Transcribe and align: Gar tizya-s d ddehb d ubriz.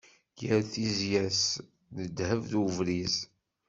Gar 0.39 0.59
tizya-s 0.71 1.43
d 1.95 1.97
ddehb 2.07 2.41
d 2.51 2.53
ubriz. 2.63 3.15